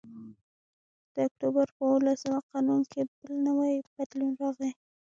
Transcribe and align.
د 1.13 1.15
اکتوبر 1.27 1.67
په 1.75 1.83
اوولسمه 1.91 2.37
په 2.43 2.47
قانون 2.53 2.81
کې 2.91 3.01
بل 3.19 3.33
نوی 3.47 3.73
بدلون 3.95 4.33
راغی 4.41 4.71